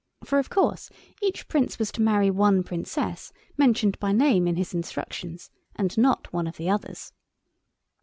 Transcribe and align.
For, 0.23 0.39
of 0.39 0.49
course, 0.49 0.89
each 1.21 1.47
Prince 1.47 1.77
was 1.77 1.91
to 1.91 2.01
marry 2.01 2.31
one 2.31 2.63
Princess, 2.63 3.31
mentioned 3.55 3.99
by 3.99 4.11
name 4.13 4.47
in 4.47 4.55
his 4.55 4.73
instructions, 4.73 5.51
and 5.75 5.95
not 5.95 6.33
one 6.33 6.47
of 6.47 6.57
the 6.57 6.71
others. 6.71 7.13